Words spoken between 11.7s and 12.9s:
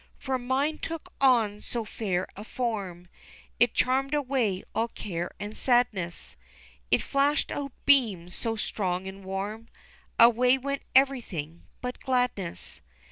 but gladness.